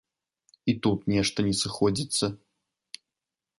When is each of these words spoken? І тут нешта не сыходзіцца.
І 0.73 0.73
тут 0.85 0.99
нешта 1.13 1.45
не 1.49 1.53
сыходзіцца. 1.61 2.25